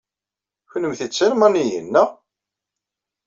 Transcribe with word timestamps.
Kennemti 0.71 1.07
d 1.09 1.13
Talmaniyin, 1.15 1.85
naɣ? 1.89 2.09